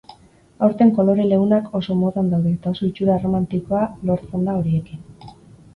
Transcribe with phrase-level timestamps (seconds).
[0.67, 5.09] Aurten kolore leunak oso modan daude eta oso itxura erromantikoa lortzen da horiekin.